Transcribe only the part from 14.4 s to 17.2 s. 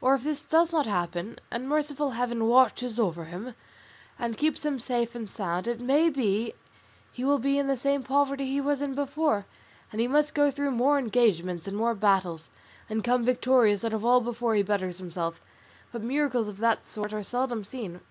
he betters himself; but miracles of that sort